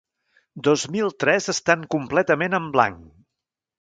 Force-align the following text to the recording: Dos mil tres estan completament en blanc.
Dos 0.67 0.85
mil 0.95 1.13
tres 1.23 1.51
estan 1.55 1.85
completament 1.97 2.59
en 2.61 2.67
blanc. 2.77 3.05